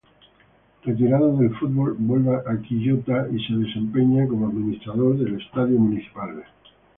Retirado 0.83 1.37
del 1.37 1.51
fútbol, 1.59 1.95
vuelve 1.99 2.35
a 2.35 2.57
Quillota 2.59 3.27
y 3.31 3.37
se 3.45 3.53
desempeña 3.53 4.27
como 4.27 4.47
administrador 4.47 5.15
del 5.19 5.39
Estadio 5.39 5.77
Municipal. 5.77 6.43